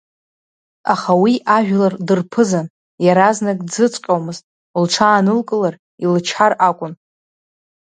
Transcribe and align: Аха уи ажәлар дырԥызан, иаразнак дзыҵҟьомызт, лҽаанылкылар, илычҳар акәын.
Аха 0.93 1.11
уи 1.21 1.33
ажәлар 1.55 1.93
дырԥызан, 2.07 2.67
иаразнак 3.05 3.59
дзыҵҟьомызт, 3.67 4.43
лҽаанылкылар, 4.81 5.75
илычҳар 6.03 6.53
акәын. 6.67 6.93